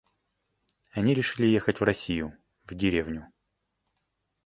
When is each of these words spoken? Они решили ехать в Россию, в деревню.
Они 0.89 1.13
решили 1.13 1.45
ехать 1.45 1.79
в 1.79 1.83
Россию, 1.83 2.35
в 2.63 2.73
деревню. 2.73 3.31